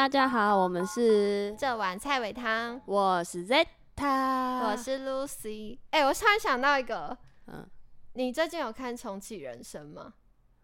[0.00, 5.78] 大家好，我们是这碗菜尾汤，我是 Zeta，我是 Lucy。
[5.90, 7.14] 哎、我突然想到一个，
[7.48, 7.68] 嗯，
[8.14, 10.14] 你最近有看《重启人生》吗？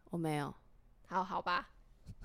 [0.09, 0.55] 我没有，
[1.09, 1.69] 好好吧，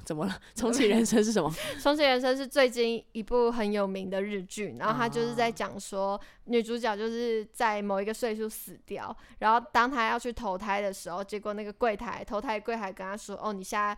[0.05, 0.39] 怎么了？
[0.55, 1.52] 重启人生是什么？
[1.84, 13.98] 《重启人生》是最近一部很有名的日剧，然后它就是在讲说，女主角就是在某一个岁数死掉，然后当她要去投胎的时候，结果那个柜台投胎柜台跟她说：“哦，你现在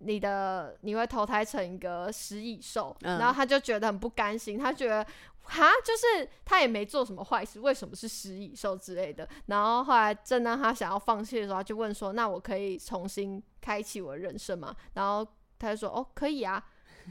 [0.00, 2.94] 你的你会投胎成一个食蚁兽。
[3.02, 5.06] 嗯然后他就觉得很不甘心，他觉得。
[5.42, 9.28] 哈，就是他也没做什么坏事，为什么是食蚁兽之类的？
[9.46, 15.26] 然后后来正当他想要放弃的时候，他就问说：“那我可以重新开启我的人生吗？”然后
[15.58, 16.62] 他就说：“哦，可以啊。”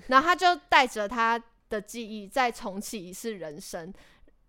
[0.08, 3.92] 然后他就带着他的记忆再重启一次人生，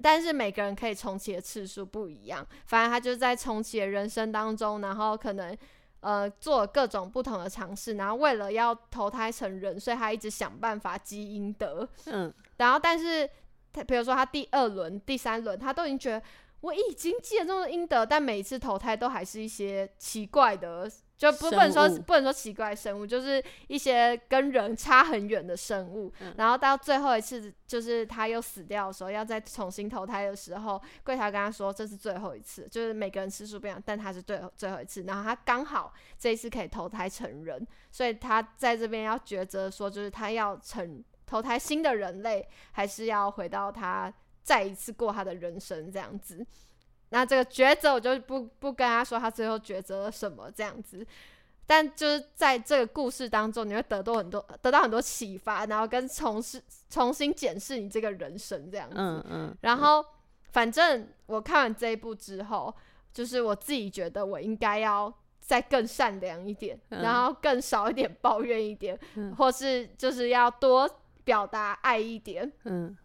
[0.01, 2.47] 但是每个人可以重启的次数不一样。
[2.67, 5.57] 反正他就在重启的人生当中，然后可能
[6.01, 11.89] 呃做各种不同的尝试，然后为了要投胎成人，所以他一直想办法积阴德。
[12.07, 13.29] 嗯，然后但是
[13.73, 16.23] 他比如说他第二轮、第三轮，他都已经觉得
[16.61, 26.11] 我已经积了这么多阴德，但每一次投胎都还是一些奇怪的，就不不能说不能说奇怪生物，就是一些跟人差很远的生物。
[26.21, 35.03] 嗯然后到最后一次，就是他又死掉的时候，要再重新投胎的时候，柜台跟他说这是最后一次，就是每个人次数不一样，但他是最后最后一次。
[35.03, 44.11] 然后他刚好这一次可以投胎成人，所以他在这边要抉择说，就是他要成投胎新的人类，还是要回到他
[44.43, 46.47] 再一次过他的人生这样子。
[47.11, 51.07] 那这个抉择我就不不跟他说他最后抉择了什么这样子，
[51.67, 58.97] 但就是在这个故事当中，你会得到很多得到很多启发，然后跟重视重新检视你这个人生这样子。
[58.97, 60.05] 嗯嗯，然后
[60.51, 62.75] 反正我看完这一部之后，
[63.13, 70.89] 就是我自己觉得我应该要再更善良一点，嗯然后更少一点抱怨一点，嗯或是就是要多
[71.25, 72.51] 表达爱一点。
[72.65, 72.97] 嗯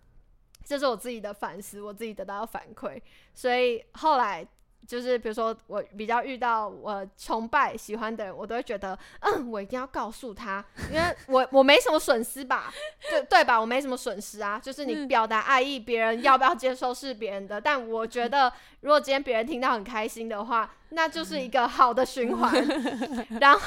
[0.65, 2.99] 这是我自己的反思，我自己得到的反馈。
[3.33, 4.45] 所以后来
[4.87, 12.73] 就是比如说我比较遇到我崇拜喜欢的人，我都会觉得，嗯，我一定要告诉他，因为 我我没什么损失吧，
[13.09, 13.61] 对对吧？
[13.61, 22.51] 我没什么损失啊，就是你嗯表达爱意，别人要不要接受是别人的，但我觉得如果今天别人听到很开心的话，那就是一个好的循环。
[23.39, 23.61] 然后。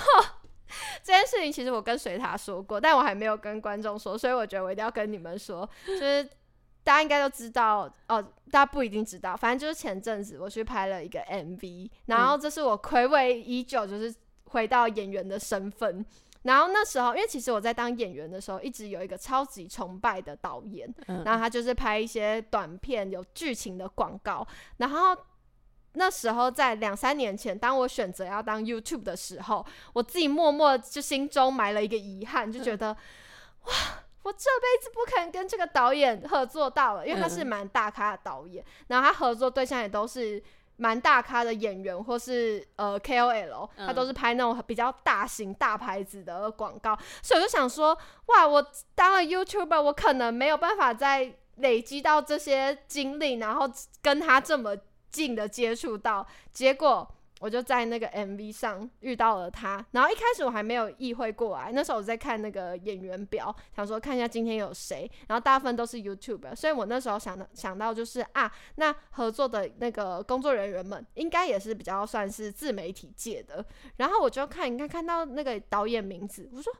[1.02, 6.28] 这件事情其实我跟水塔说过，但我还没有跟观众说，所以我觉得我一定要跟你们说，就是
[6.88, 16.02] 大家应该都知道哦，大家不一定知道，反正就是前阵子我去拍了一个 MV，然后这是我暌违已久，就是回到演员的身份。
[16.44, 24.46] 然后那时候，因为其实我在当演员的时候，一直有一个超级崇拜的导演，嗯然后他就是拍一些短片有剧情的广告。
[24.78, 25.14] 然后
[25.92, 32.96] 那时候在两三年前，当我选择要当 YouTube 的时候，我自己默默就心中埋了一个遗憾，就觉得、
[33.64, 33.72] 哇，
[34.28, 40.42] 我这辈子不可能跟这个导演合作到了，因为他是嗯蛮大咖的导演，然后他合作对象也都是。
[40.80, 53.68] 蛮大咖的演员，或是呃 KOL，他嗯都是拍那种比较大型大牌子的广告，所以我就想说，哇，我当了 YouTuber，我可能没有办法再累积到这些经历，然后
[54.00, 54.76] 跟他这么
[55.10, 59.84] 近的接触到，结果我就在那个 MV 上遇到了他。
[59.92, 73.64] 然后一开始我还没有意会过来，那时候我在看那个演员表，想说看一下今天有谁，然后大部分都是 YouTuber，所以我那时候想到想到就是啊，那合作的那个工作人员们应该也是比较算是自媒体界的。
[73.96, 76.72] 然后我就看，一看看到那个导演名字，我说。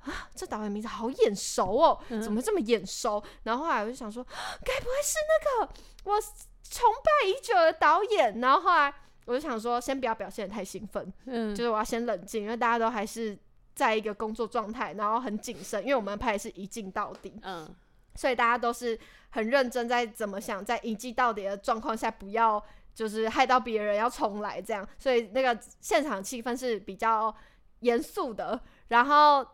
[0.00, 3.20] 啊，这导演名字好眼熟哦，怎么这么眼熟？
[3.42, 5.72] 然后后来我就想说，该不会是那个
[6.04, 6.20] 我
[6.62, 8.38] 崇拜已久的导演？
[8.38, 8.94] 然后后来
[9.26, 13.36] 我就想说，先不要表现得太兴奋，嗯就是我要先冷静，因为大家都还是
[13.74, 17.68] 在一个工作状态，然后很谨慎，因为我们拍是一镜到底，嗯
[18.14, 18.98] 所以大家都是
[19.28, 22.62] 很认真在怎么想，在一镜到底的状况下，不要
[22.94, 24.88] 就是害到别人，要重来这样。
[24.98, 27.34] 所以那个现场气氛是比较
[27.80, 28.58] 严肃的。
[28.88, 29.46] 然后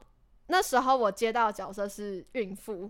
[0.46, 2.88] 那时候我接到的角色是孕妇，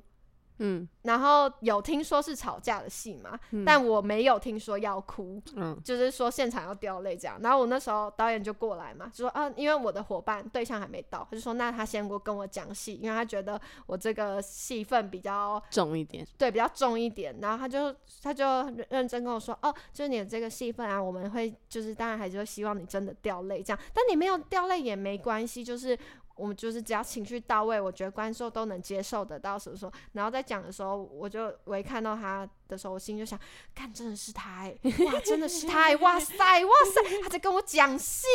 [0.62, 7.38] 嗯然后有听说是吵架的戏嘛，嗯但我没有听说要哭，嗯就是说现场要掉泪这样。
[7.42, 17.36] 然后我那时候导演就过来嘛，就说啊，因为我的伙伴对象还没到，他就说那他先过跟我讲戏，因为他觉得我这个戏份比较重一点，对比较重一点。
[17.40, 25.98] 然后他就他就很认真跟我说，哦，就是你的这个戏份啊，我们会就是当然还是会希望你真的掉泪这样，但你没有掉泪也没关系，就是。
[26.36, 29.92] 我们就是只要情绪到位，我觉得观众都能接受得到什么什么。
[30.12, 33.38] 然后在讲的时候，我就我一看到他的时候，我心就想，
[33.74, 34.76] 看真的是他哎、
[35.06, 38.26] 哇，真的是他哎、哇塞哇塞， 他在跟我讲戏，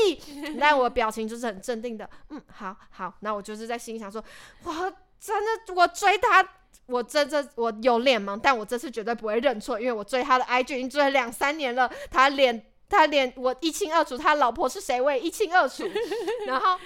[0.60, 3.14] 但我表情就是很镇定的，嗯，好好。
[3.22, 4.24] 那我就是在心想说，
[4.64, 6.48] 哇，真的我追他。
[6.86, 15.84] 我真的我有脸盲，但我这次绝对不会认错，因为我追他的 IG 已经追了两三年了，他脸他脸我一清二楚，他老婆是谁我也一清二楚。
[16.48, 16.80] 然后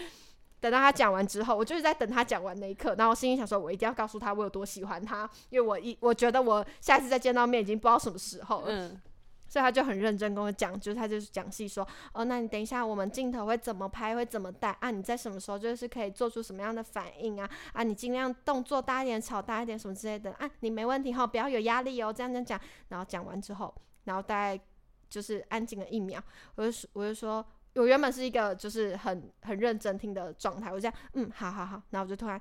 [0.62, 8.68] 等到他讲完之后，我就是在等他讲完那一刻，然后我心里想说，我一定要告诉他我有多喜欢他，因为我一我觉得我下次再见到面已经不知道什么时候了。
[8.68, 9.02] 嗯，
[9.48, 14.92] 所以他就很认真跟我讲，就是他就是讲戏说，哦，那你等一下我们镜头会怎么拍，会怎么带啊？
[14.92, 17.50] 你在什么时候就是可以做出什么样的反应啊？
[17.74, 22.60] 啊，你尽量动作大一点，吵大一点什么之类的啊，你没问题哈，不要有压力哦，这样这样讲。
[22.90, 23.74] 然后讲完之后，
[24.04, 24.64] 然后大概
[25.10, 26.22] 就是安静了一秒，
[26.56, 32.40] 我就说我就说，我原本是一个就是很很认真听的状态，我这样，嗯，好好好，然后我就突然，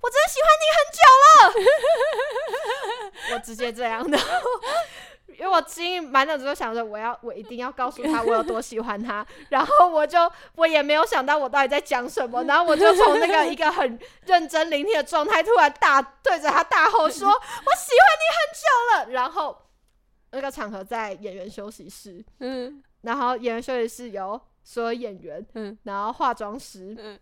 [0.00, 1.00] 我真的喜欢你很久
[3.30, 4.18] 了， 我直接这样的。
[5.38, 10.18] 因为我心里满脑子都想着，我要我一定要告诉他我有多喜欢他，然后我就
[10.54, 18.64] 我也没有想到我到底在讲什么，然后我就从那个一个很认真聆听的状态，突然大对着他大吼说：“我喜欢你很久
[18.94, 19.66] 了。”然后
[20.30, 27.16] 那个场合在演员休息室，嗯然后演员休息室有所有演员，嗯然后化妆师，嗯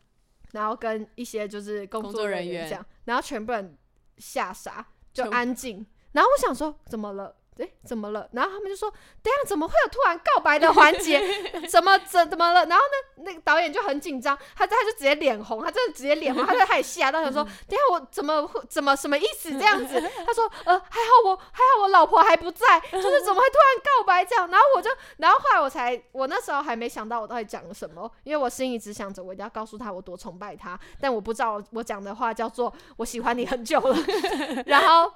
[0.53, 3.77] 然后跟一些就是工作人员这样，然后全部人
[4.17, 5.85] 吓傻，就安静。
[6.13, 7.37] 然后我想说，怎么了？
[7.59, 8.29] 诶，怎么了？
[8.33, 8.91] 然后他们就说，
[9.23, 11.23] 等下怎么会有突然告白的环节？
[11.71, 12.67] 怎么怎怎么了？
[12.67, 20.01] 然后呢，那个导演就很紧张，他他就直接脸红，他真的直接脸红，他就开始吓到，想说，等下我怎么会怎么什么意思这样子？
[20.27, 24.49] 他说，呃，还好我还好我老婆还不在，就是怎么会突然告白这样？
[24.51, 33.97] 然后我就，然后后来我才，我那时候还没想到我到底讲了什么，因为我心里只想着我一定要告诉他我多崇拜他，但我不知道我讲的话叫做我喜欢你很久了，
[34.67, 35.13] 然后，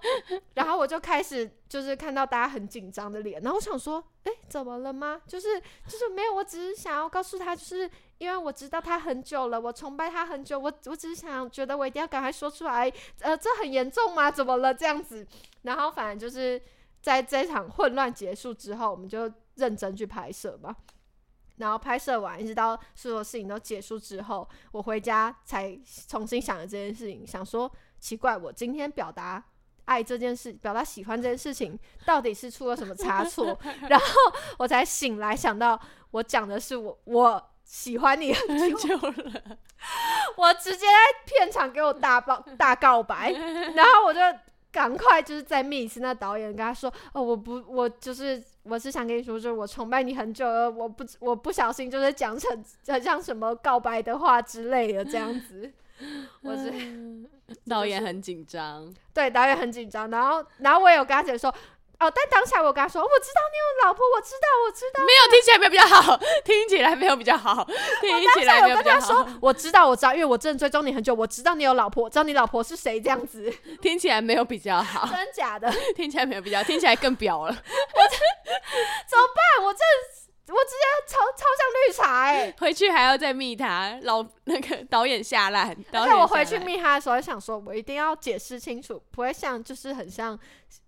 [0.55, 5.21] 然后我就开始就是看到大家很紧张的脸，然后我想说，哎，怎么了吗？
[5.27, 14.31] 就是就是没有，我只是想要告诉他，就是因为我知道他很久了，我崇拜他很久，我我只是想觉得我一定要赶快说出来，呃，这很严重吗？
[14.31, 14.73] 怎么了？
[14.73, 15.27] 这样子，
[15.63, 16.61] 然后反正就是
[17.01, 20.77] 在这场混乱结束之后，我们就认真去拍摄嘛。
[21.57, 25.77] 然后拍摄完，一直到所有事情都结束之后，我回家才
[26.07, 29.45] 重新想了这件事情，想说奇怪，我今天表达
[29.89, 33.59] 爱这件事，表达喜欢这件事情，到底是出了什么差错？
[33.89, 34.07] 然后
[34.59, 35.81] 我才醒来想到，
[36.11, 39.59] 我讲的是我我喜欢你很久，久了，
[40.37, 43.33] 我直接在片场给我大报大告白，
[43.75, 44.21] 然后我就
[44.71, 55.73] 赶快就是再密一次那导演，跟他说，哦，我不，我就是我是想跟你说，就是我崇拜你很久了，我不我不小心就是讲成很像什么告白的话之类的这样子，
[56.43, 56.73] 我是。
[57.67, 65.03] 导演很紧张，对，导演很紧张，然后，然后我也有跟他姐说，哦，但当下我跟他说，我知道你有老婆，我知道，我知道。
[65.03, 67.65] 没有听起来没有比较好， 听起来没有比较好，
[68.03, 75.73] 听起来没有我比较好跟他说，，我知道，我知道，因为我真的追踪你很久，我知道你有老婆，我知道你老婆是谁，这样子，听起来没有比较好，真假的？
[75.97, 77.57] 听起来没有比较，听起来更表了。
[77.57, 78.19] 但我真
[79.09, 79.73] 的，我
[80.55, 90.39] 直接超超像绿茶哎、 回去还要再密他，老那个导演下烂，而且我回去密他的时候，想说我一定要解释清楚，不会像就是很像，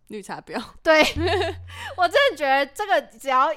[0.08, 1.02] 绿茶婊，对
[1.96, 3.52] 我真的觉得这个只要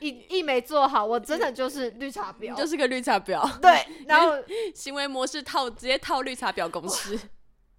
[0.00, 4.32] 一一没做好，我真的就是绿茶婊，就是个绿茶婊，对，然后
[4.74, 7.18] 行为模式套直接套绿茶婊公式。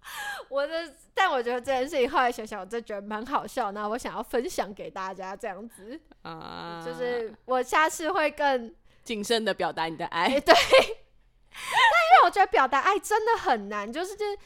[0.48, 10.40] 我的，但我觉得这件事情后来想想，我真的觉得蛮好笑，那我想要分享给大家，这样子，啊，就是我下次会更，谨慎的表达你的哎、爱。
[10.40, 14.38] 对，但因为我觉得表达爱真的很难，就是就是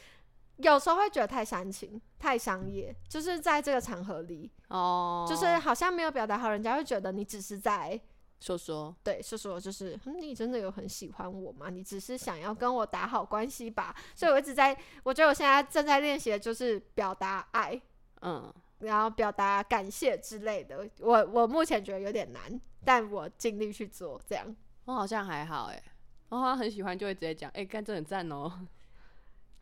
[0.57, 7.99] 有时候会觉得太煽情、太商业，就是在这个场合里，哦，就是好像没有表达好，人家会觉得你只是在。
[8.39, 11.69] 说说，对，说说就是、嗯你真的有很喜欢我吗？
[11.69, 13.95] 你只是想要跟我打好关系吧？
[14.13, 17.81] 所以我一直在，我觉得我现在正在练习的就是表达爱，
[18.21, 20.87] 嗯，然后表达感谢之类的。
[20.99, 24.21] 我我目前觉得有点难，但我尽力去做。
[24.27, 25.83] 这样，我好像还好哎，
[26.29, 28.51] 我好像很喜欢就会直接讲，哎，干这很赞哦。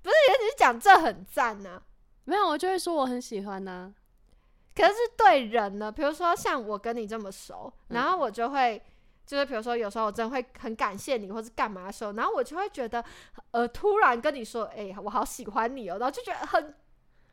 [0.02, 1.82] 不是也只是讲这很赞呐、
[2.26, 3.94] 没有，我就会说我很喜欢呐。
[4.76, 8.82] 可是对人呢，比如说像我跟你这么熟，嗯然后我就会。
[9.26, 13.02] 就是比如说，有时候我真的会很感谢你，或是干嘛的时候，然后我就会觉得，
[13.52, 16.76] 呃，突然跟你说，哎、我好喜欢你哦，然后就觉得很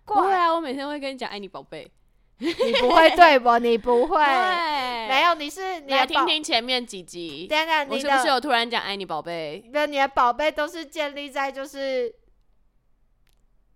[0.04, 0.16] 怪。
[0.16, 1.90] 不会啊，我每天会跟你讲爱你宝贝。
[2.38, 3.58] 你不会对不？
[3.58, 5.92] 你不会，没有，你是你。
[5.92, 9.68] 来听听前面几集，等等，你是不是有突然讲爱你宝贝？
[9.72, 12.14] 那你的宝贝都是建立在就是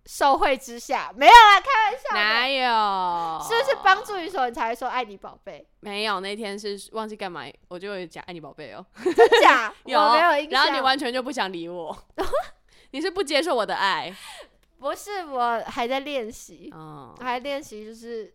[0.05, 2.19] 受惠之下，没有啦，开玩笑的。
[2.19, 3.43] 哪有？
[3.43, 5.67] 是不是帮助你所以你才会说爱你宝贝？
[5.79, 8.85] 没有，那天是忘记干嘛，我就有讲爱你宝贝哦。
[9.03, 9.73] 真假？
[9.85, 10.51] 有，我没有印象。
[10.51, 11.95] 然后你完全就不想理我，
[12.91, 14.15] 你是不接受我的爱。
[14.77, 18.31] 不是，我还在练习，哦我还练习就是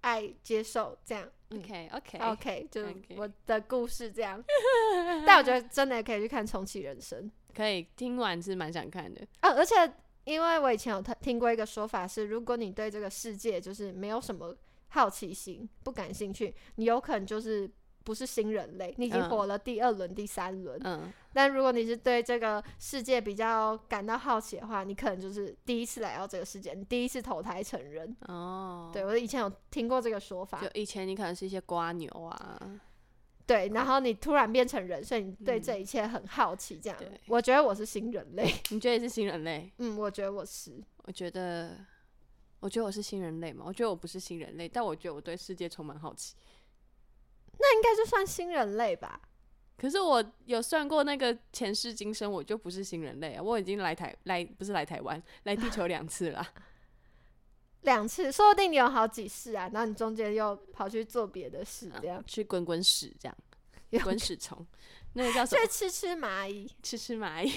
[0.00, 1.28] 爱接受这样。
[1.50, 4.42] 嗯，OK OK，OK，就是我的故事这样。
[5.26, 7.22] 但我觉得真的可以去看《重启人生》
[7.54, 9.20] 可以听完是蛮想看的。
[9.40, 9.74] 啊，而且
[10.24, 14.54] 因为我以前有听听过一个说法是，如果你对这个世界就是没有什么
[14.88, 17.70] 好奇心、不感兴趣，你有可能就是
[18.04, 19.30] 不是新人类，你已经嗯。
[19.30, 20.78] 活了第二轮、第三轮。
[20.84, 28.16] 嗯，但如果你是对这个世界比较感到好奇的话，你可能就是第一次来到这个世界，你第一次投胎成人。
[28.28, 30.60] 哦，对，我以前有听过这个说法。
[30.60, 32.60] 就，以前你可能是一些瓜牛啊，
[33.46, 37.20] 对，然后你突然变成人，所以你对嗯这一切很好奇，这样对。
[37.26, 39.70] 我觉得我是新人类，你觉得你是新人类？
[39.78, 41.76] 嗯，我觉得我是，我觉得，
[42.60, 43.64] 我觉得我是新人类嘛。
[43.66, 46.34] 我觉得我不是新人类，但我觉得我对世界充满好奇。
[47.58, 49.20] 那应该就算新人类吧。
[49.76, 53.42] 可是我有算过那个前世今生，我就不是新人类啊！
[53.42, 56.46] 我已经来台来不是来台湾，来地球两次了。
[57.84, 63.36] 两次，说不定你有好几次啊，然后你中间又跑去做别的事，这样去滚滚屎这样，
[63.90, 64.66] 有滚屎虫，
[65.14, 65.66] 那个叫什么？
[65.66, 67.50] 去吃吃蚂蚁吃吃蚂蚁？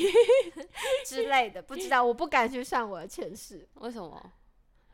[1.05, 4.31] 之类的，不知道，我不敢去算我的前世，为什么？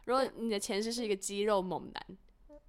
[0.05, 2.59] 如果你的前世是一个肌肉猛男，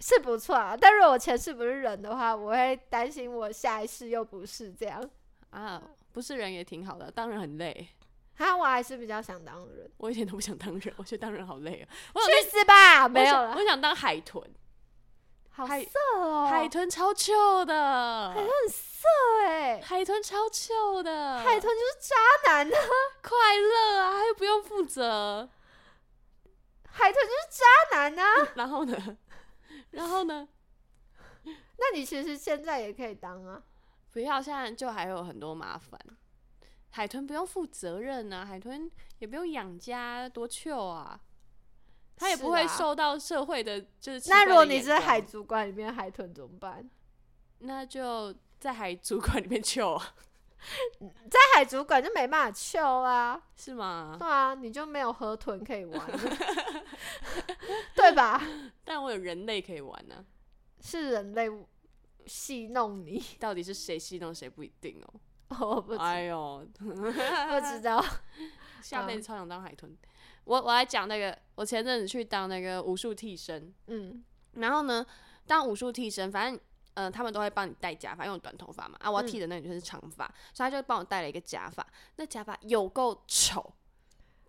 [0.00, 0.76] 是不错啊。
[0.76, 5.08] 但如果我前世不是人的话，我会担心我下一世又不是这样。
[5.50, 5.82] 啊，
[6.12, 7.88] 不是人也挺好的，当然很累。
[8.40, 11.88] 哈，我还是比较想当人，我一点都不想当人， 我觉得当人好累啊。
[12.14, 13.06] 我想去死吧！
[13.06, 14.42] 没有了，我想当海豚，
[15.50, 15.74] 好色
[16.16, 19.06] 哦，海豚超臭的，海豚很色
[19.44, 22.78] 哎，海豚超臭的，海豚就是渣男啊，
[23.22, 25.50] 快乐啊，又不用负责。
[26.92, 28.48] 海豚就是渣男啊。
[28.54, 29.18] 然后呢？
[29.92, 30.48] 然后呢？
[31.44, 33.62] 那你其实现在也可以当啊。
[34.12, 36.00] 不要，现在就还有很多麻烦。
[36.90, 41.20] 海豚不用负责任啊，海豚也不用养家，多糗啊！
[42.16, 46.88] 它也不会受到社会的就是奇那如果你是眼光海，族馆里面海豚怎么办？
[47.60, 50.14] 那就在海族馆里面糗啊，
[51.30, 54.16] 在海族馆就没办法救啊，是吗？
[54.18, 56.10] 对啊，你就没有河豚可以玩，
[57.96, 58.42] 对吧？
[58.84, 60.24] 但我有人类可以玩呢、
[60.80, 61.48] 是人类
[62.26, 65.20] 戏弄你，到底是谁戏弄谁不一定哦。
[65.60, 68.02] 我不知哎呦， 不知道。
[68.82, 69.94] 下辈子超想当海豚。
[70.44, 75.04] 我我来讲那个，我前阵子去当那个武术替身，嗯，然后呢，
[75.46, 76.54] 当武术替身，反正
[76.94, 83.72] 嗯、呃他们都会帮你戴假发，因为我短头发嘛，啊，我要剃的那个就是长发，所以他就帮我戴了一个假发，那假发有够丑，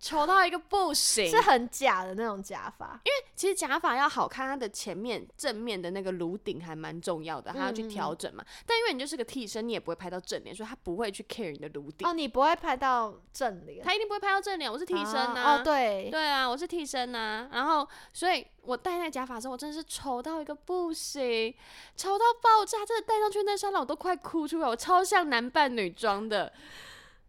[0.02, 1.30] 丑到一个不行。
[1.30, 8.44] 是很假的那种假发，因为其实假发要好看，它的前面正面的那个颅顶还蛮重要的，它要去调整嘛。
[8.66, 14.70] 但因为你就是个替身，你也不会拍到正脸，所以他不会去 care 你的颅顶，哦，你不会拍到正脸，他一定不会拍到正脸。
[14.70, 21.54] 我是替身呐、啊哦，对，对啊，我是替身呐、然后，所以我戴那个假发的时候，我真的是丑到一个不行，
[21.96, 26.52] 丑到爆炸，真的戴上去那刹那我都快哭出来，我超像男扮女装的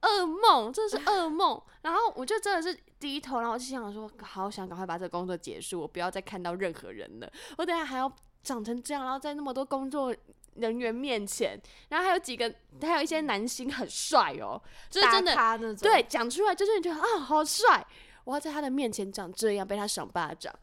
[0.03, 1.61] 噩梦，真的是噩梦。
[1.81, 8.09] 然后我就真的是低头，然后我就想说，好想赶快把这个工作结束，我不要再看到任何人了，我等下还要
[8.43, 10.15] 长成这样，然后在那么多工作。
[10.57, 17.83] 人员面前，然后还有几个，还有一些男星很帅哦，就是真的那种，对，讲出来就是你觉得啊，好帅！
[18.23, 20.53] 我要在他的面前长这样，被他赏巴掌，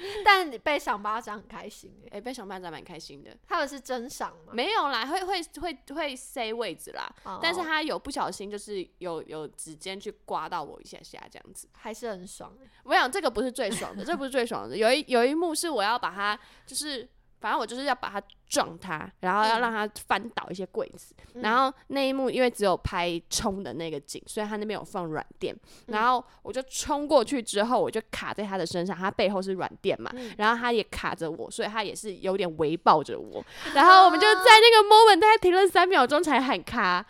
[0.24, 3.36] 但你被赏巴掌很开心哎，欸、被赏巴掌蛮开心的。
[3.46, 4.52] 他们是真赏吗？
[4.52, 11.68] 没有啦，会会会会塞位置啦，哦但是他有不小心就是有有指尖去刮到我一下下这样子。
[11.72, 14.76] 还是很爽欸我想这个不是最爽的，这不是最爽的。
[14.76, 17.08] 有一有一幕是我要把它就是。
[17.40, 21.14] 反正我就是要把他撞他，然后要让他翻倒一些柜子。
[21.34, 25.54] 嗯然后那一幕因为只有拍冲的那个景，所以他那边有放软垫。
[25.86, 33.44] 然后我就冲过去之后，我就卡在他的身上，他背后是软垫嘛，嗯然后他也卡着我，所以他也是有点围抱着我。
[33.74, 37.06] 然后我们就在那个 moment 大概停了三秒钟才喊卡，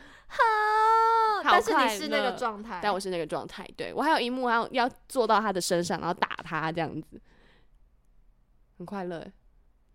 [1.43, 3.67] 好，但是你是那个状态，但我是那个状态。
[3.77, 7.19] 对我还有一幕要要坐到他的身上，然后打他这样子，
[8.77, 9.25] 很快乐。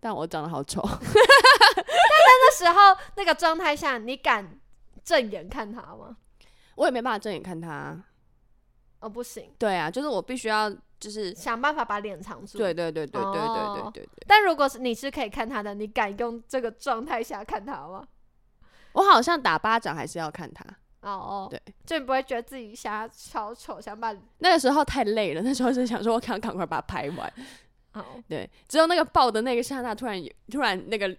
[0.04, 4.60] 但我长得好丑， 但在那时候那个状态下，你敢
[5.02, 6.14] 正眼看他吗？
[6.74, 7.98] 我也没办法正眼看他。
[9.00, 10.68] 哦，不行，对啊，就是我必须要，
[11.00, 12.58] 就是想办法把脸藏住。
[12.58, 14.24] 对对对对对对对哦对对。
[14.26, 18.06] 但如果是你是可以看他的，你敢用这个状态下看他吗？
[18.92, 20.62] 我好像打巴掌还是要看他。
[21.00, 27.32] 哦哦，对，就你不会觉得自己想要超丑，想把那个时候太累了，那时候是想说我想赶快把它拍完。
[27.94, 31.16] 哦，对，只有那个抱的那个刹那，突然有突然那个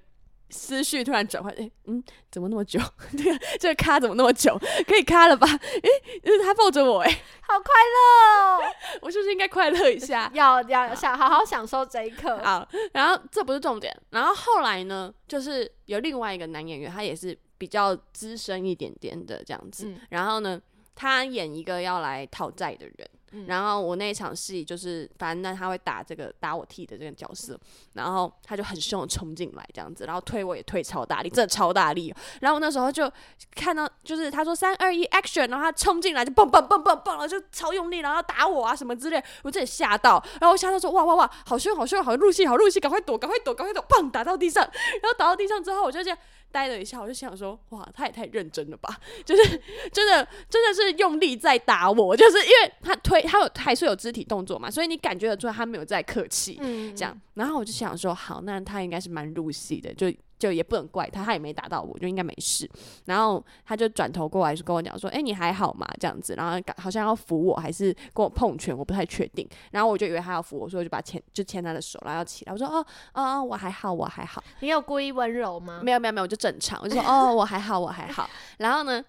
[0.50, 2.79] 思绪突然转换，哎、嗯，怎么那么久？
[3.17, 4.55] 这个这个卡怎么那么久？
[4.88, 5.48] 可以卡了吧？
[5.50, 5.89] 哎、
[6.24, 7.10] 欸，他抱着我、哎，
[7.41, 8.62] 好快乐哦！
[9.01, 10.29] 我是不是应该快乐一下？
[10.34, 12.38] 要要想好好享受这一刻。
[12.44, 20.62] 好，然后这不是重点，然后后来呢，就是有另外一个男演员，他也是比较资深一点点的这样子，嗯然后呢，
[20.94, 23.10] 他演一个要来讨债的人，
[23.48, 27.60] 然后我那一场戏就是，反正呢他会打这个打我替的这个角色，
[27.94, 33.12] 然后他就很凶的冲进来这样子，然后推我也推超大力，真的超大力、然后我那时候就
[33.56, 46.18] 看到，就是他说三二一 action，然后他冲进来就蹦蹦蹦蹦蹦，然后就超用力，然后打我啊什么之类，我真的吓到，然后我吓到说哇哇哇，好凶好凶，好入戏好入戏，赶快躲赶快躲赶快躲，砰打到地上，然后打到地上之后，我就这样
[46.55, 49.43] 呆了一下，我就想说哇，他也太认真了吧，就是
[49.91, 62.70] 真的真的是用力在打我，就是因为他推他有还是有肢体动作嘛，所以你感觉得出来他没有在客气，嗯这样，然后我就想说，好，那他应该是蛮入戏的，就就也不能怪他，他也没打到我，就应该没事。
[63.06, 65.88] 然后他就转头过来就跟我讲说，哎、你还好吗？
[66.00, 69.48] 这样子，然后好像要扶我，还是跟我碰拳，我不太确定。
[69.72, 72.54] 然后我就以为他要扶我，所以我就把牵就牵他的手，然后要起来。
[72.54, 74.44] 我说，哦哦哦，我还好，我还好。
[74.60, 75.82] 你有故意温柔吗？
[75.84, 78.30] 没有没有没有，我就正常，我就说哦，我还好，我还好。
[78.58, 79.04] 然后呢，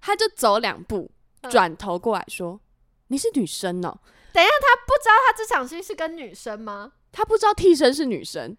[0.00, 1.10] 他就走两步，
[1.42, 2.60] 嗯转头过来说
[3.08, 3.98] ：“你是女生哦。
[4.32, 8.54] 等一下，他不知道他这场戏是跟女生吗？”他不知道替身是女生，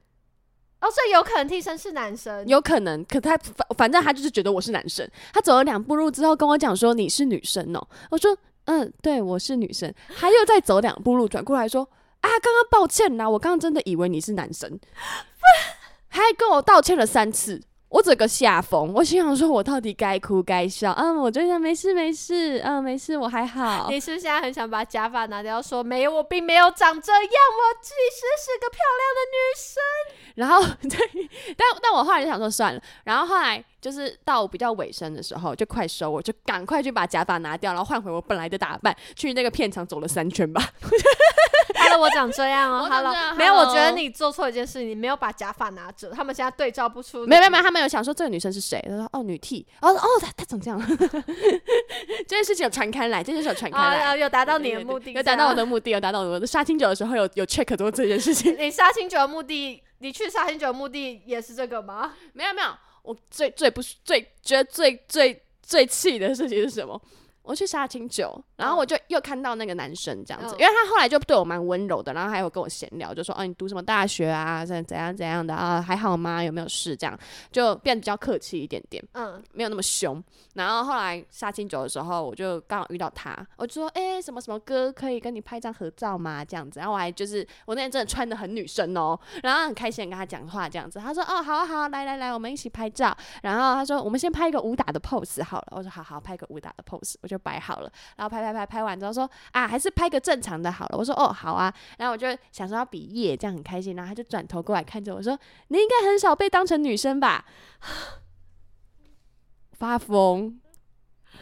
[0.79, 2.47] 哦，所以有可能替身是男生。
[2.47, 5.09] 有可能，可他反反正他就是觉得我是男生。
[5.33, 11.89] 他走了两步路之后跟我讲说：“你是女生哦。”我说：“嗯，对，我是女生。”他又再走两步路转过来说
[12.21, 14.79] ：“啊，刚刚抱歉啦，我刚刚真的以为你是男生。
[16.09, 17.61] ”他还跟我道歉了三次。
[17.89, 20.91] 我整个吓疯，我心想说，我到底该哭该笑？
[20.91, 23.87] 嗯，我就想没事没事，嗯，没事，我还好。
[23.89, 29.81] 你是不是现在很想把假发拿掉，说没有，我并没有长这样，我其实是个漂亮的女生
[30.35, 32.81] 然后对，但但我后来就想说算了。
[33.05, 40.61] 然后后来就是到比较尾声的时候，就快收，我就赶快去把假发拿掉，然后换回我本来的打扮，去那个片场走了三圈吧。
[41.77, 41.99] 亮的女生。
[41.99, 47.25] Hello，我长这样哦 我长这样，Hello，没有，我觉得你做错一件事，你没有把假发拿着，他们现在对照不出。
[47.25, 48.83] 没有没有没有，他们有想说这个女生是谁？
[48.87, 50.79] 他说哦女 T，哦哦她她长这样，
[52.27, 54.03] 这件事情有传开来，这件事有传开来。
[54.05, 58.55] 啊，有达到你的目的，有达到我的目的，有达到我的杀青酒的时候有有 check 做这件事情。
[58.57, 62.13] 你杀青酒的目的，你去杀青酒的目的也是这个吗？
[62.33, 62.69] 没有没有，
[63.03, 66.99] 我最最不最觉得最最最气的事情是什么？
[67.43, 76.43] 我去杀青酒，然后嗯我就又看到那个男生这样子，嗯因为他后来就对我蛮温柔的，然后还有跟我闲聊，就说哦你读什么大学啊，怎怎样怎样的啊，还好吗？
[76.43, 76.97] 有没有事？
[76.97, 77.17] 这样
[77.51, 79.03] 就变得比较客气一点点。
[79.13, 80.21] 嗯，没有那么凶。
[80.55, 86.79] 然后后来杀青酒的时候，我就刚好遇到他，我就说：“哎、什么什么哥，可以跟你拍张合照吗？”这样子。
[86.79, 90.97] 然后我还就是我那天真的穿的很女生哦，然后很开心地跟他讲话这样子。
[90.97, 103.95] 他说：“哦，好啊好啊，来来来，我们一起拍照。”然后他说：“我们先拍一个武打的 pose 好了。”我说：“好好，拍个武打的 pose。”我就摆好了，然后拍拍拍拍拍完之后说：“啊，还是拍个正常的好了。”我说：“哦，好啊。”然后我就想说要比耶，这样很开心。
[103.95, 105.37] 然后他就转头过来看着我说
[105.69, 107.45] ：“你应该很少被当成女生吧？”
[109.77, 110.59] 发疯，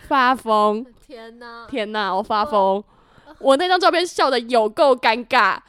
[0.08, 0.86] 发疯！
[1.06, 1.68] 天哪！
[1.70, 2.84] 天哪，我发疯！
[3.40, 5.60] 我那张照片笑的有够尴尬，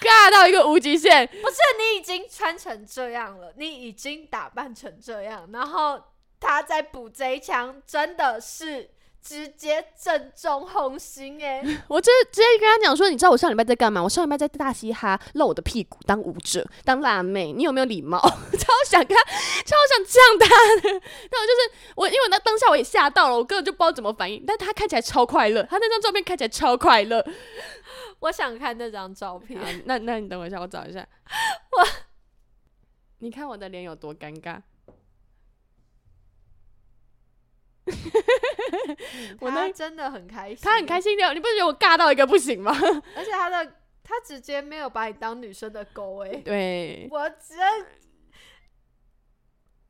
[0.00, 1.26] 尬到一个无极限。
[1.26, 6.00] 不是你已经穿成这样了，你已经打扮成这样，然后
[6.40, 8.90] 他再补这一枪，真的是
[9.26, 14.00] 直接正中红心哎、 我直直接跟他讲说，你知道我上礼拜在干嘛？
[14.00, 17.52] 我上礼拜在大嘻哈露我的屁股当舞者，当辣妹。
[17.52, 18.20] 你有没有礼貌？
[18.56, 19.24] 超想跟他，
[19.64, 20.46] 超想呛他
[20.80, 21.00] 的。
[21.32, 24.44] 那我就是我，因为那当下我也吓到了，我根本就不知道怎么反应。
[24.46, 27.26] 但他看起来超快乐，他那张照片看起来超快乐。
[28.20, 31.04] 我想看那张照片，那那你等我一下，我找一下。
[31.72, 31.86] 我，
[33.18, 34.60] 你看我的脸有多尴尬。
[39.40, 42.72] 我那他真的很开心，他很开，心的，你不觉得我尬到一个不行吗？
[43.16, 43.64] 而且他的
[44.02, 47.86] 他直接没有把你当女生的勾哎、 对，我真。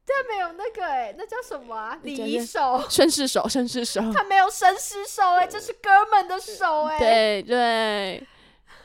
[0.09, 1.99] 他没有那个哎、那叫什么啊？
[2.03, 8.27] 礼仪手，绅士手，绅士手，他没有绅士手哎、这是哥们的手哎、对对，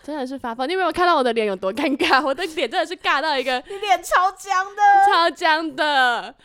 [0.02, 0.67] 真的是发疯。
[0.67, 2.26] 你有没有看到我的脸有多尴尬？
[2.26, 4.82] 我的脸真的是尬到一个你脸超僵的。
[5.08, 6.36] 超僵的，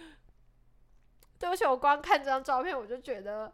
[1.38, 3.52] 对不起，我光看这张照片我就觉得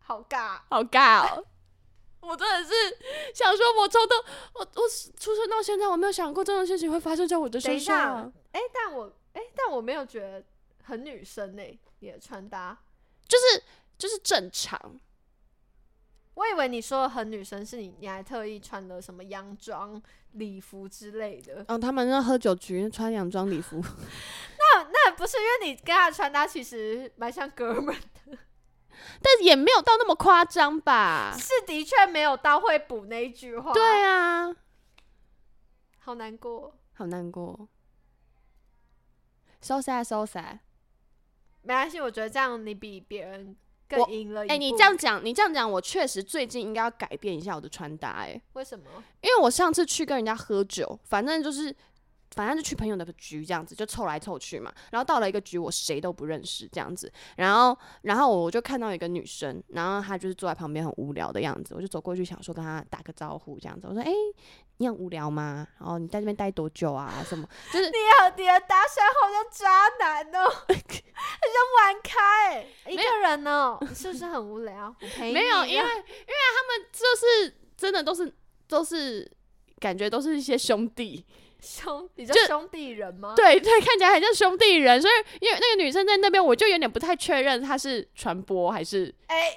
[0.00, 0.60] 好尬。
[0.70, 1.44] 好尬哦。
[2.20, 2.72] 我真的是
[3.32, 4.14] 想说，我从头
[4.54, 10.42] 我我出生到现在，我没有想过这种事情会发生在我的身上下。，哎、但我哎、但我没有觉得
[10.82, 11.62] 很女生呢、
[12.00, 12.76] 你的穿搭。
[13.28, 13.62] 就是
[13.96, 14.98] 就是正常，
[16.34, 20.02] 我以为你说的很女生是你，你还特意穿了什么洋装、
[20.32, 21.64] 礼服之类的。
[21.68, 23.80] 哦，他们那喝酒局穿洋装礼服，
[25.18, 27.92] 不是因为你跟他的穿搭其实蛮像哥们
[28.24, 28.38] 的，
[29.20, 31.36] 但也没有到那么夸张吧？
[31.36, 34.54] 是的确没有到会补那一句话。，对啊，
[35.98, 36.78] 好难过。
[36.94, 37.68] 好难过。
[39.60, 40.60] So sad, so sad。
[41.62, 43.56] 没关系，我觉得这样你比别人
[43.88, 44.46] 更我赢了。
[44.46, 48.84] 哎、你这样讲，你这样讲，我确实最近应该要改变一下我的穿搭、哎，为什么？
[49.20, 51.74] 因为我上次去跟人家喝酒，反正就是，
[52.34, 54.72] 反正就去朋友的局这样子，就凑来凑去嘛。
[54.90, 57.10] 然后到了一个局，我谁都不认识这样子。
[57.36, 63.86] 然后，然后我就看到一个女生，然后她就是坐在旁边很无聊的样子，我就走过去想说跟她打个招呼这样子。
[63.88, 64.10] 我说：“哎、
[64.76, 65.66] 你很无聊吗？
[65.78, 67.24] 然后你在这边待多久啊？
[67.28, 67.48] 什么？
[67.72, 74.94] 就是你好，你的搭讪好像渣男哦，很像玩开、欸，一个人哦，你是不是很无聊？
[75.00, 75.34] 我陪你。
[75.34, 78.32] 没有，因为因为他们就是真的都是
[78.66, 79.30] 都是
[79.78, 81.24] 感觉都是一些兄弟，
[81.60, 89.12] 兄，你叫兄弟人吗？，对对，看起来很像兄弟人，所以因为那个女生在那边，我就有点不太确认她是传播还是。
[89.26, 89.50] 哎、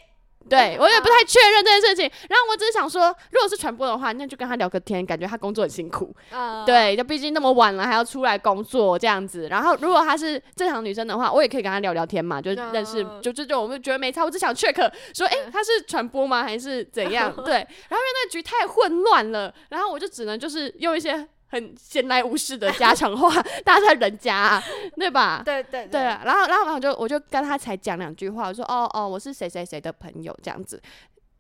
[0.49, 2.03] 对，我也不啊太确认这件事情。
[2.27, 6.13] 然后我只是想说，如果是传播的话，那就跟他聊个天，感觉他工作很辛苦。
[6.31, 9.47] 呃，对，就毕竟那么晚了还要出来工作这样子。
[9.49, 14.25] 然后如果她是正常女生的话，我也可以跟她聊聊天嘛，就认识，嗯就就就我们觉得没差。
[14.25, 14.75] 我只想 check
[15.13, 17.31] 说，诶，她是传播吗，还是怎样？
[17.45, 17.53] 对。
[17.53, 23.29] 然后因为那局太混乱了，然后我就只能就是用一些很闲来无事的家常话
[23.65, 24.63] 大家在人家、啊，
[24.95, 25.41] 对吧？
[25.43, 30.81] 对对对啊，然后然后我就我就跟他才讲两句话，我说哦哦，我是谁谁谁的朋友这样子，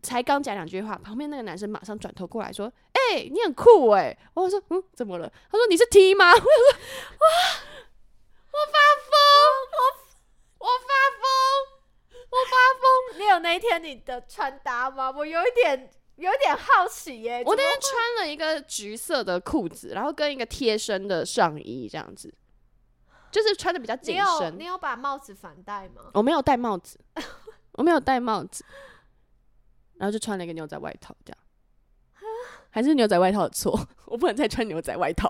[0.03, 5.31] 才刚讲两句话，旁边那个男生马上转头过来说，哎、你很酷哎、我说嗯，怎么了？
[5.49, 6.25] 他说你是 T 吗？
[6.35, 7.27] 我说哇，
[8.51, 8.77] 我发
[9.09, 9.15] 疯，
[9.79, 11.23] 我我发疯，
[12.29, 13.19] 我发疯。
[13.19, 15.09] 你有那一天你的穿搭吗？
[15.09, 22.33] 我有一点有一点好奇耶、我那天穿了一个橘色的裤子，然后跟一个贴身的上衣这样子，
[23.31, 24.65] 就是穿的比较紧你有身你。
[24.65, 26.11] 有把帽子反戴吗？
[26.13, 26.99] 我没有戴帽子，
[27.73, 28.63] 我没有戴帽子，
[29.95, 31.37] 然后就穿了一个牛仔外套，这样。
[32.69, 35.27] 还是牛仔外套的错， 我不能再穿牛仔外套。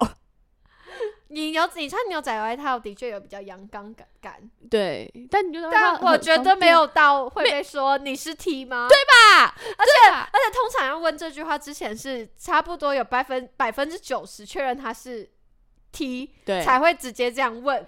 [1.31, 8.87] 你牛你穿牛仔外套的确有比较阳刚感感，对，但你觉得但我觉得没有到会被说你是 T 吗？
[8.89, 9.55] 对吧？
[9.77, 15.31] 而且而且通常要问这句话之前是差不多有百分百分之九十确认他是
[15.91, 17.85] T 对，才会直接这样问。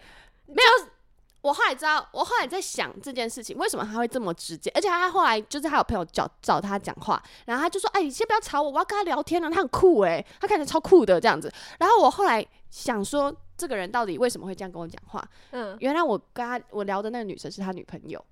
[1.44, 4.72] 我后来知道，我后来在想这件事情，为什么他会这么直接？
[4.74, 15.22] 而且他后来就是他有朋友找找他讲话，然后他就说：“哎、你先不要吵我，我要跟他聊天了，他很酷哎，他看起来超酷的这样子。”然后我后来想说，这个人到底为什么会这样跟我讲话？
[15.52, 18.24] 嗯原来我跟他我聊的那个女生是他女朋友，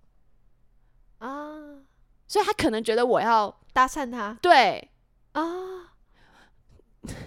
[1.17, 1.51] 啊，
[2.25, 4.89] 所以他可能觉得我要搭讪他对
[5.33, 5.43] 啊，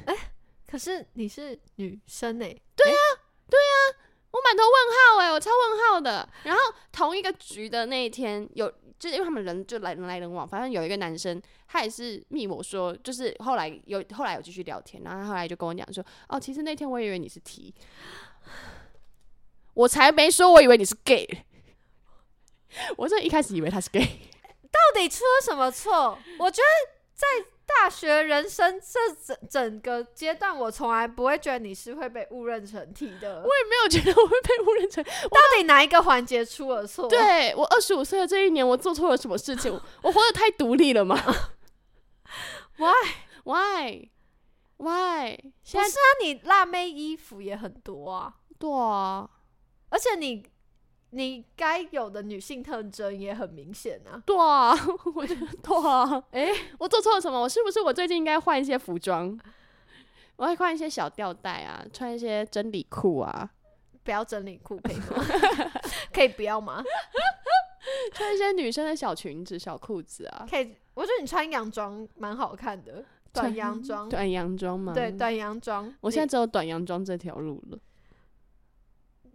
[0.07, 0.33] 哎、
[0.67, 2.57] 可是你是女生哎、
[4.35, 6.29] 我满头问号哎、我超问号的。
[6.43, 8.73] 然后同一个局的那一天有。
[8.97, 17.75] 就是因为他们人就来人来人往，反正有一个男生，他也是密我说，就是后来有后来有继续聊天，然后他后来就跟我讲说，哦，其实那天我以为你是 T，
[19.75, 21.45] 我才没说我以为你是 gay，
[22.97, 26.17] 我真一开始以为他是 gay，到底出了什么错？
[26.39, 27.27] 我觉得在
[27.67, 33.43] 大学人生这整整个阶段，我从来不会觉得你是会被误认成 T 的。
[33.43, 39.73] 我也没有觉得我会被误认成 到底哪一个环节出了错？，对我二十五岁的这一年，我做错了什么事情？
[39.73, 41.17] 我 我活得太独立了吗
[42.77, 45.37] Why？？Why？Why？
[45.37, 49.31] 不现在是啊，你辣妹衣服也很多啊，对啊，
[49.89, 50.45] 而且你
[51.15, 54.23] 你该有的女性特征也很明显啊。
[54.27, 54.73] 对啊，
[55.15, 56.23] 我觉得对啊。
[56.33, 56.49] 哎、
[56.79, 57.41] 我做错了什么？
[57.41, 59.39] 我是不是我最近应该换一些服装？
[60.37, 63.49] 我会换一些小吊带啊，穿一些真理裤啊，
[64.03, 65.25] 不要整理裤可以吗？
[66.13, 66.83] 可以不要吗？
[68.13, 74.93] 穿一些女生的小裙子、小裤子啊，可以，我觉得你穿洋装蛮好看的，短洋装，短洋装吗？
[74.93, 75.95] 对，短洋装。
[76.01, 77.79] 我现在只有短洋装这条路了。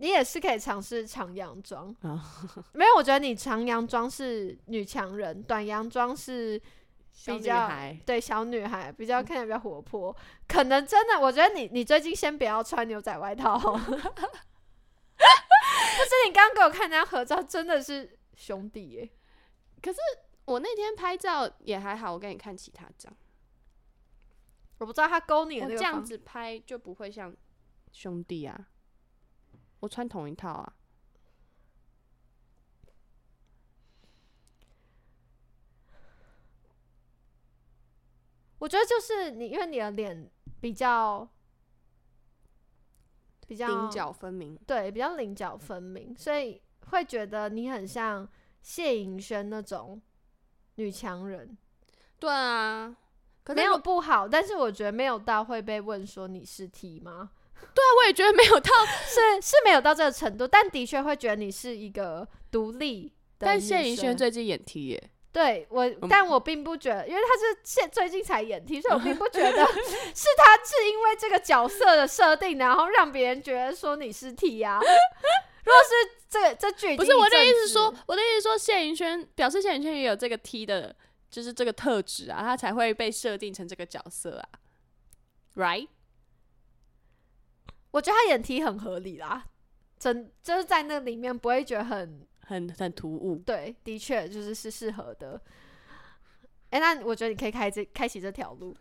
[0.02, 2.24] 你也是可以尝试长洋装啊
[2.72, 6.58] 没有，我觉得你长洋装是女强人，短洋装是
[7.26, 10.16] 比较孩，对小女孩，比较看起来比较活泼。
[10.48, 13.90] 可能真的，我觉得你你最近先不要穿牛仔外套 不是
[16.26, 19.10] 你刚刚给我看那张合照，真的是兄弟耶、
[19.82, 20.00] 可是
[20.46, 23.14] 我那天拍照也还好，我给你看其他张，
[24.78, 27.36] 我不知道他勾你的我那个这样子拍就不会像
[27.92, 28.68] 兄弟啊。
[29.80, 30.74] 我穿同一套啊，
[38.60, 41.28] 我觉得就是你，因为你的脸比较
[43.48, 44.58] 比较棱角分明。
[44.68, 48.28] 对，比较棱角分明，所以会觉得你很像
[48.62, 50.02] 谢颖轩那种
[50.76, 51.58] 女强人。
[52.20, 52.98] 对啊，
[53.56, 57.32] 没有不好，但是我觉得没有到会被问说你是 T 吗？
[57.98, 58.72] 我也觉得没有到，
[59.08, 69.66] 是是没有到这个程度，但的确会觉得你是一个独立的但谢颖轩最近演 T 耶，对我，嗯但我并不觉得，因为他是现最近才演 T，所以我并不觉得
[70.14, 74.80] 是他是因为这个角色的设定，然后让别人觉得说你是 T 啊。
[75.66, 80.96] 如果是这个这剧不是我的意思说，我的意思说谢颖轩表示谢颖轩也有这个 T 的，
[81.30, 84.50] 就是这个特质啊，他才会被设定成这个角色啊
[85.56, 85.88] ，right？
[87.92, 89.44] 我觉得他演 T 很合理啦，
[89.98, 93.42] 真就是在那里面不会觉得很很很突兀。
[93.46, 95.42] 对，的确就是是适合的。
[96.72, 98.76] 哎、那我觉得你可以开这 开启这条路。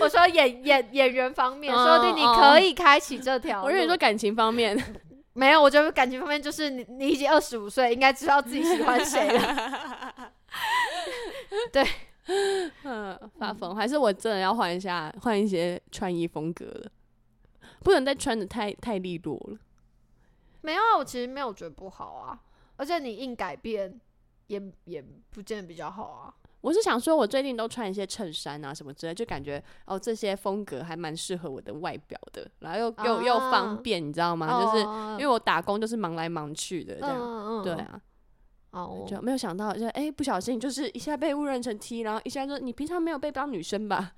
[0.00, 3.66] 我说演演演员方面，说不定你哦可以开启这条路。
[3.66, 4.74] 我跟你说感情方面，
[5.34, 10.32] 没有，我觉得感情方面就是你你已经二十五岁，应该知道自己喜欢谁了。
[11.70, 11.86] 对
[12.84, 16.90] 嗯，发疯，还是我真的要换一下，换一些穿衣风格了，
[17.80, 19.58] 不能再穿的太太利落了。
[20.62, 22.38] 没有啊，我其实没有觉得不好啊，
[22.76, 23.98] 而且你硬改变
[24.46, 26.34] 也也不见得比较好啊。
[26.60, 34.60] 我是想说，我最近都穿一些衬衫啊什么之类，就感觉哦这些风格还蛮适合我的外表的，然后又又、又啊方便，你知道吗？
[34.60, 38.02] 就是哦因为我打工就是忙来忙去的这样，嗯嗯对，啊，
[38.72, 44.12] 哦，就没有想到，就哎、不小心就是一下被误认成 T，然后一下说你平常没有被当女生吧？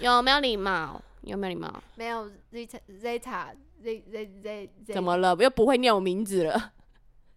[0.00, 1.00] 有没有礼貌？
[1.26, 1.82] 有没有礼貌？
[1.96, 3.46] 没有 Zeta Zeta
[3.82, 5.02] Z Z Z Z 怎？
[5.02, 5.34] 么了？
[5.40, 6.72] 又不会念我名字了？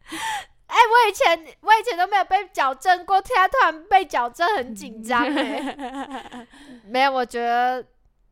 [0.68, 6.48] 哎、我以前我以前都没有被矫正过，现在突然被矫正，很紧张哎。
[6.86, 7.84] 没有，我觉得，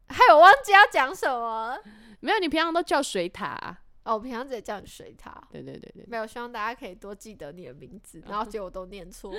[0.09, 1.77] 还有忘记要讲什么。
[2.19, 5.41] 没有，你平常都叫水塔啊、哦，我平常直接叫你水塔。
[5.49, 9.33] 对对对对没有，希望大家可以多记得你的名字， 然后结果都念错。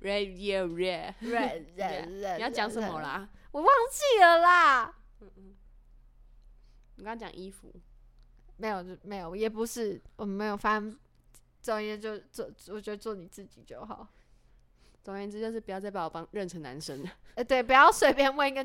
[0.00, 3.02] ，Radio Red，red，，你要讲什么忍？
[3.02, 3.28] 啦？
[3.52, 4.94] 我忘记了啦。
[5.20, 7.72] 你刚刚讲衣服，
[8.56, 10.56] 没有，就没有，也不是，我没有。
[10.56, 10.98] 反正
[11.60, 14.08] 总而言之，就做，我觉得做你自己就好。
[15.04, 17.10] 总而言之就是不要再把我帮认成男生了。
[17.34, 18.64] 呃，对，不要随便问一个，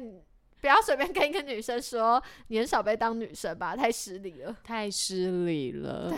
[0.59, 4.57] 不要随便跟一个女生说你很少被当女生吧，太失礼了。
[4.63, 6.09] 太失礼了。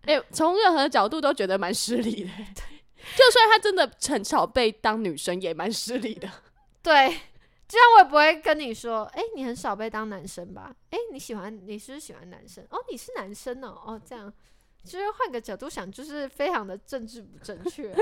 [0.00, 2.30] 对哎、从任何角度都觉得蛮失礼的。
[2.54, 2.64] 对
[3.16, 6.30] 就算他真的很少被当女生，也蛮失礼的。
[6.82, 7.18] 对，
[7.72, 10.76] 就像我也不会跟你说，哎、你很少被当男生吧？
[10.90, 12.62] 哎、你喜欢，你是不是喜欢男生？
[12.68, 14.30] 哦，你是男生哦，哦，这样，
[14.84, 17.98] 就是换个角度想，就是非常的政治不正确、啊。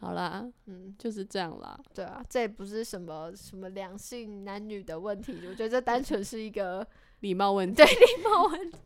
[0.00, 1.78] 好啦， 嗯，就是这样啦。
[1.92, 6.86] 对啊，这也不是什么什么两性男女的问题，我觉得这单纯是一个
[7.20, 7.76] 礼貌问题。
[7.76, 8.78] 对礼貌问题。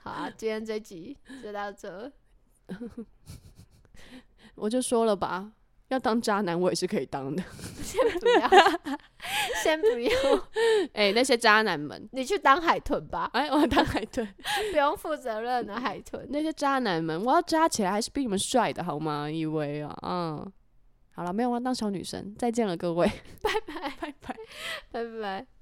[0.00, 2.12] 好啊，今天这集就到这。
[4.56, 5.52] 我就说了吧，
[5.88, 7.42] 要当渣男我也是可以当的。
[7.82, 8.48] 先不要，
[9.62, 10.10] 先不要，
[10.94, 14.26] 哎、那些渣男们，你去当海豚吧，哎，我当海豚。
[14.72, 16.26] 不用负责任的海豚。
[16.30, 19.30] 那些渣男们，我要渣起来还是比你们帅的好吗？
[19.30, 20.52] 以为啊，嗯，
[21.14, 22.34] 好了，没有，我要当小女生。
[22.36, 23.06] 再见了，各位，
[23.42, 24.36] 拜拜，拜拜。
[24.90, 25.55] 拜拜。